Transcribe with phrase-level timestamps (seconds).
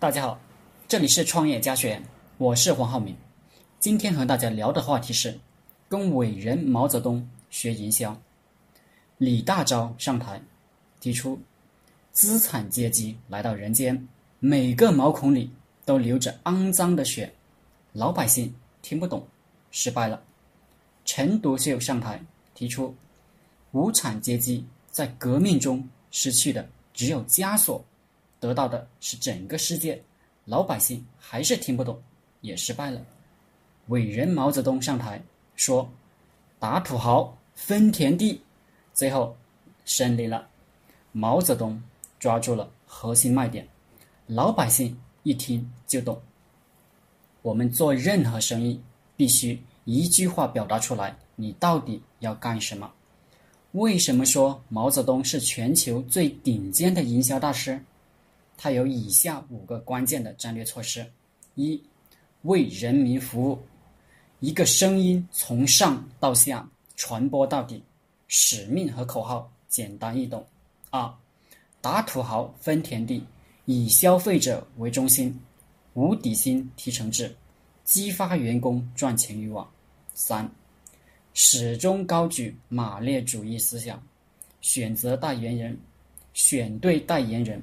[0.00, 0.38] 大家好，
[0.86, 2.00] 这里是创业家学院，
[2.36, 3.16] 我是黄浩明。
[3.80, 5.36] 今天和大家聊的话题是
[5.88, 8.16] 跟伟人毛泽东学营销。
[9.16, 10.40] 李大钊上台，
[11.00, 11.36] 提出
[12.12, 14.06] 资产阶级来到人间，
[14.38, 15.50] 每个毛孔里
[15.84, 17.34] 都流着肮脏的血，
[17.92, 19.26] 老百姓听不懂，
[19.72, 20.22] 失败了。
[21.04, 22.24] 陈独秀上台，
[22.54, 22.94] 提出
[23.72, 27.84] 无产阶级在革命中失去的只有枷锁。
[28.40, 30.02] 得到的是整个世界，
[30.44, 32.00] 老百姓还是听不懂，
[32.40, 33.00] 也失败了。
[33.88, 35.22] 伟人毛泽东上台
[35.56, 35.88] 说
[36.58, 38.40] ：“打土豪，分田地。”
[38.92, 39.36] 最后
[39.84, 40.48] 胜利了。
[41.12, 41.82] 毛泽东
[42.18, 43.66] 抓住了核心卖点，
[44.26, 46.20] 老百姓一听就懂。
[47.42, 48.80] 我们做任何生意，
[49.16, 52.92] 必须一句话表达出来：你到底要干什么？
[53.72, 57.80] 为什么说毛泽东是全球最顶尖的营销大师？
[58.60, 61.06] 它有以下五个关键的战略措施：
[61.54, 61.80] 一、
[62.42, 63.58] 为人民服务，
[64.40, 67.80] 一个声音从上到下传播到底，
[68.26, 70.40] 使命和口号简单易懂；
[70.90, 71.08] 二、
[71.80, 73.24] 打土豪分田地，
[73.64, 75.40] 以消费者为中心，
[75.94, 77.32] 无底薪提成制，
[77.84, 79.64] 激发员工赚钱欲望；
[80.14, 80.50] 三、
[81.32, 84.02] 始终高举马列主义思想，
[84.60, 85.78] 选择代言人，
[86.34, 87.62] 选对代言人。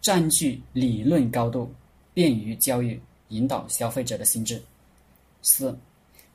[0.00, 1.70] 占据理论高度，
[2.14, 4.62] 便于教育引导消费者的心智。
[5.42, 5.76] 四、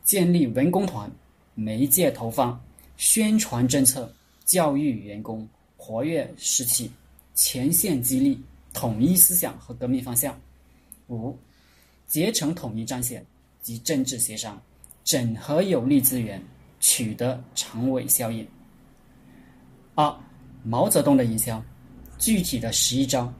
[0.04, 1.12] 建立文工团，
[1.56, 2.62] 媒介投放，
[2.98, 4.12] 宣传政策，
[4.46, 5.48] 教育员工，
[5.78, 6.92] 活跃士气，
[7.34, 8.40] 前线激励，
[8.74, 10.40] 统一思想和革命方向。
[11.08, 11.38] 五、
[12.08, 13.26] 结成统一战线
[13.62, 14.62] 及政治协商，
[15.04, 16.42] 整合有利资源，
[16.80, 18.48] 取得长尾效应。
[19.96, 20.16] 二、
[20.64, 21.64] 毛泽东的营销，
[22.18, 23.32] 具体的十一招。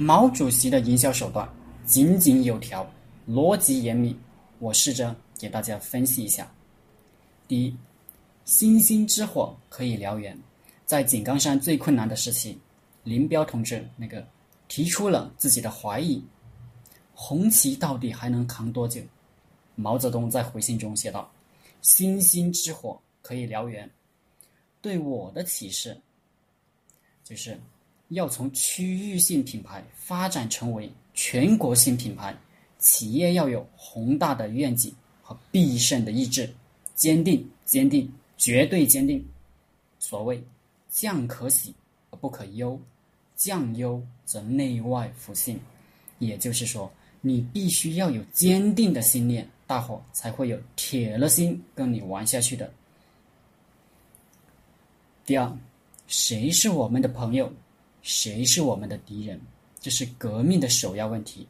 [0.00, 1.52] 毛主席的营销手段
[1.84, 2.88] 井井有条，
[3.28, 4.16] 逻辑严密。
[4.60, 6.48] 我试着给大家分析一下。
[7.48, 7.76] 第一，
[8.44, 10.38] 星星之火可以燎原。
[10.86, 12.56] 在井冈山最困难的时期，
[13.02, 14.24] 林彪同志那个
[14.68, 16.22] 提出了自己的怀疑：
[17.12, 19.02] 红旗到底还能扛多久？
[19.74, 21.28] 毛泽东在回信中写道
[21.82, 23.90] ：“星星之火可以燎原。”
[24.80, 26.00] 对我的启示
[27.24, 27.60] 就是。
[28.08, 32.34] 要从区域性品牌发展成为全国性品牌，
[32.78, 36.48] 企业要有宏大的愿景和必胜的意志，
[36.94, 39.24] 坚定、坚定、绝对坚定。
[39.98, 40.42] 所谓
[40.90, 41.74] “将可喜
[42.10, 42.80] 而不可忧，
[43.36, 45.60] 将忧则内外服信”，
[46.18, 52.72] 也就是说，你必须要有坚定的信念，大伙才会有铁了心跟你玩下去的。
[55.26, 55.52] 第二，
[56.06, 57.52] 谁是我们的朋友？
[58.08, 59.38] 谁是我们的敌人？
[59.78, 61.46] 这是革命的首要问题。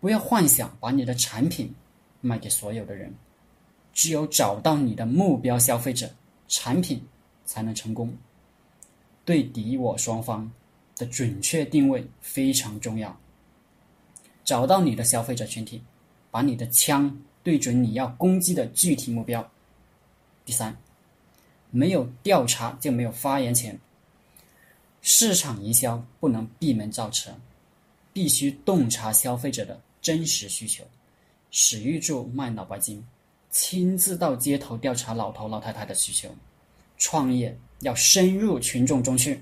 [0.00, 1.74] 不要幻想把你的产品
[2.20, 3.10] 卖给所有的人，
[3.94, 6.10] 只有找到你的目标消费者，
[6.46, 7.02] 产品
[7.46, 8.14] 才能成功。
[9.24, 10.52] 对敌我双方
[10.94, 13.18] 的准确定位非常重要。
[14.44, 15.82] 找到你的消费者群体，
[16.30, 19.50] 把你的枪对准你要攻击的具体目标。
[20.44, 20.76] 第三，
[21.70, 23.80] 没有调查就没有发言权。
[25.08, 27.30] 市场营销不能闭门造车，
[28.12, 30.82] 必须洞察消费者的真实需求。
[31.52, 33.06] 史玉柱卖脑白金，
[33.48, 36.28] 亲自到街头调查老头老太太的需求。
[36.98, 39.40] 创业要深入群众中去，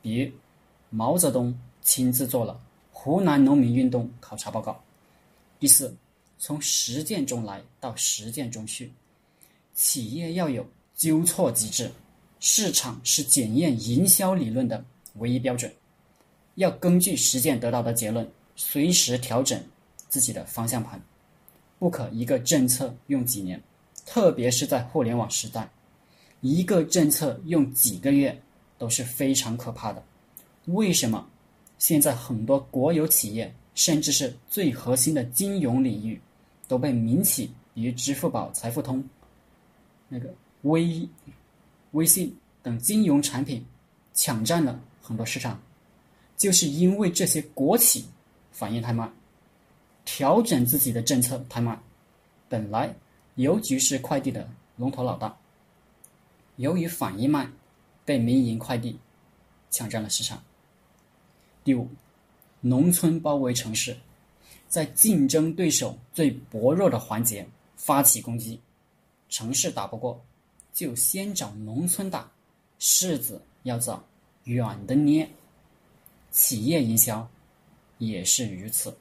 [0.00, 0.32] 比如
[0.88, 2.58] 毛泽东亲自做了
[2.90, 4.82] 湖南农民运动考察报告。
[5.60, 5.94] 第四，
[6.38, 8.90] 从实践中来到实践中去，
[9.74, 11.92] 企业要有纠错机制。
[12.38, 15.72] 市场是检验营销理论的唯一标准，
[16.56, 19.60] 要根据实践得到的结论，随时调整
[20.08, 21.00] 自己的方向盘，
[21.78, 23.60] 不可一个政策用几年，
[24.04, 25.68] 特别是在互联网时代，
[26.42, 28.38] 一个政策用几个月
[28.76, 30.02] 都是非常可怕的。
[30.66, 31.26] 为什么
[31.78, 36.20] 现在很多国有企业，甚至是最核心的金融领域，
[36.68, 39.02] 都被民企与支付宝、财付通
[40.08, 41.08] 那个微？
[41.92, 43.64] 微信等金融产品
[44.12, 45.60] 抢占了很多市场，
[46.36, 48.06] 就是因为这些国企
[48.52, 49.12] 反应太慢，
[50.04, 51.80] 调整自己的政策太慢。
[52.48, 52.94] 本来
[53.36, 55.36] 邮局是快递的龙头老大，
[56.56, 57.52] 由于反应慢，
[58.04, 58.98] 被民营快递
[59.70, 60.42] 抢占了市场。
[61.64, 61.88] 第五，
[62.60, 63.96] 农村包围城市，
[64.68, 67.46] 在竞争对手最薄弱的环节
[67.76, 68.60] 发起攻击，
[69.28, 70.24] 城市打不过。
[70.76, 72.30] 就先找农村打，
[72.78, 74.04] 柿子要找
[74.44, 75.26] 远的捏。
[76.30, 77.26] 企业营销
[77.96, 78.94] 也是如此，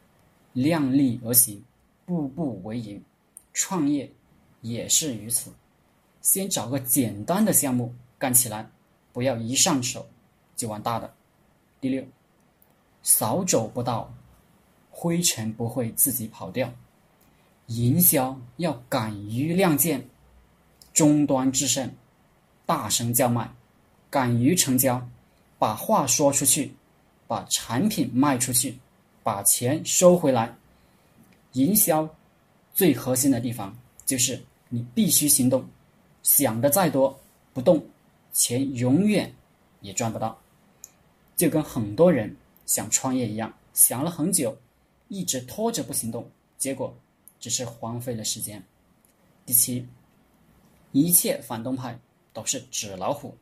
[0.53, 1.61] 量力而行，
[2.05, 3.03] 步步为营。
[3.51, 4.09] 创业
[4.61, 5.51] 也是如此，
[6.21, 8.65] 先找个简单的项目干起来，
[9.11, 10.07] 不要一上手
[10.55, 11.13] 就玩大的。
[11.81, 12.01] 第六，
[13.03, 14.09] 少走不到，
[14.89, 16.73] 灰尘不会自己跑掉。
[17.67, 20.07] 营销要敢于亮剑，
[20.95, 21.87] 终端制胜，
[22.65, 23.47] 大声叫卖，
[24.09, 25.07] 敢于成交，
[25.59, 26.73] 把话说出去，
[27.27, 28.79] 把产品卖出去，
[29.21, 30.55] 把钱收回来。
[31.53, 32.09] 营销。
[32.73, 33.73] 最核心的地方
[34.05, 35.65] 就是你必须行动，
[36.23, 37.17] 想的再多
[37.53, 37.81] 不动，
[38.33, 39.33] 钱永远
[39.79, 40.37] 也赚不到。
[41.37, 44.57] 就跟很多人想创业一样，想了很久，
[45.07, 46.93] 一直拖着不行动，结果
[47.39, 48.61] 只是荒废了时间。
[49.45, 49.87] 第七，
[50.95, 51.99] 一切反动派
[52.31, 53.35] 都是纸老虎，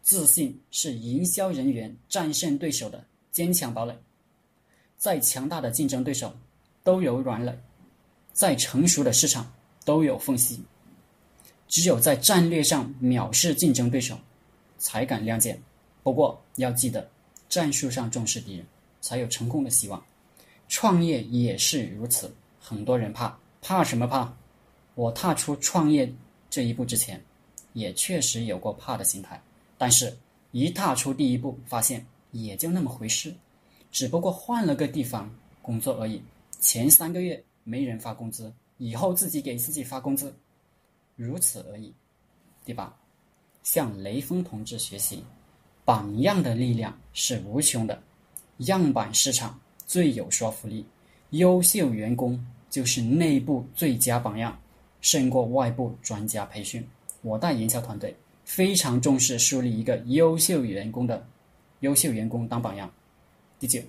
[0.00, 3.92] 自信是营销人员战胜对手的坚强堡垒。
[4.96, 6.32] 再强大的竞争对手
[6.84, 7.60] 都有软肋。
[8.32, 9.52] 再成熟的市场
[9.84, 10.62] 都有缝隙，
[11.66, 14.16] 只有在战略上藐视竞争对手，
[14.78, 15.60] 才敢亮剑。
[16.04, 17.10] 不过要记得，
[17.48, 18.64] 战术上重视敌人，
[19.00, 20.00] 才有成功的希望。
[20.68, 24.32] 创业也是如此，很多人怕，怕什么怕？
[24.94, 26.10] 我踏出创业
[26.50, 27.22] 这一步之前，
[27.72, 29.40] 也确实有过怕的心态，
[29.78, 30.14] 但是
[30.50, 33.32] 一踏出第一步，发现也就那么回事，
[33.90, 36.20] 只不过换了个地方工作而已。
[36.60, 37.42] 前三个月。
[37.62, 40.34] 没人发工资，以后自己给自己发工资，
[41.14, 41.92] 如此而已。
[42.64, 42.92] 第八，
[43.62, 45.22] 向雷锋同志学习，
[45.84, 48.02] 榜样的力量是无穷的，
[48.56, 50.84] 样板市场最有说服力，
[51.30, 54.58] 优秀员工就是内部最佳榜样，
[55.00, 56.86] 胜过外部专家培训。
[57.22, 58.14] 我带营销团队
[58.44, 61.26] 非常重视树立一个优秀员工的
[61.80, 62.90] 优秀员工当榜样。
[63.58, 63.80] 第九，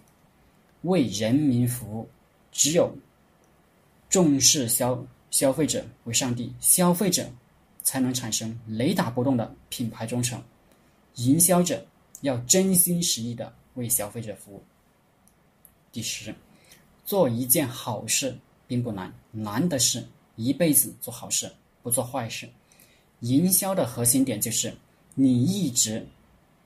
[0.81, 2.10] 为人民服务，
[2.52, 2.94] 只有。
[4.10, 7.25] 重视消消费者为上帝，消费者
[7.81, 10.38] 才能产生雷打不动的品牌忠诚。
[11.16, 11.86] 营销者
[12.19, 14.62] 要真心实意的为消费者服务。
[15.94, 16.36] 第十，
[17.06, 18.38] 做一件好事
[18.68, 20.06] 并不难，难的是
[20.36, 21.51] 一辈子做好事，
[21.81, 22.48] 不做坏事。
[23.22, 24.74] 营销的核心点就是
[25.16, 26.06] 你一直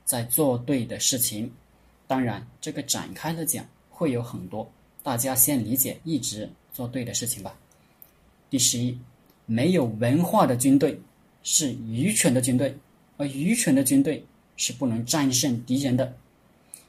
[0.04, 1.50] 在做对的事情。
[2.06, 4.70] 当然，这个展开的讲会有很多，
[5.02, 6.48] 大家先理解一直。
[6.76, 7.58] 做对的事情吧。
[8.50, 8.98] 第十一，
[9.46, 11.00] 没有文化的军队
[11.42, 12.76] 是愚蠢的军队，
[13.16, 14.22] 而愚蠢的军队
[14.58, 16.14] 是不能战胜敌人的。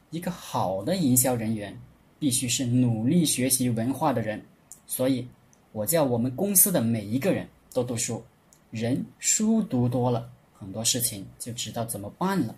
[0.10, 1.74] 一个好的营销人员
[2.20, 4.44] 必须是努力学习文化的人。
[4.86, 5.26] 所以，
[5.72, 8.24] 我叫我们公司的每一个人都读书。
[8.72, 12.56] 人书读多了，很多事情就知道怎么办了，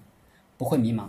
[0.57, 1.07] 不会迷茫，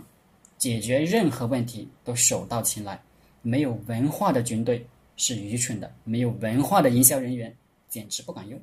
[0.57, 3.01] 解决任何问题都手到擒来。
[3.41, 4.85] 没有文化的军队。
[5.17, 7.55] 是愚蠢的，没有文化的营销人员
[7.87, 8.59] 简直不敢用。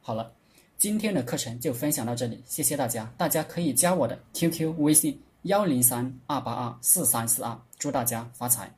[0.00, 0.32] 好了，
[0.78, 3.08] 今天的课程就分享到这里，谢谢大家。
[3.16, 8.68] 大家可以加我的 QQ 微信幺零三二八二四三四二，祝大家发财。